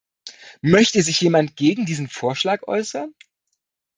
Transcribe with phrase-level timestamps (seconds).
[0.63, 3.13] Möchte sich jemand gegen diesen Vorschlag äußern?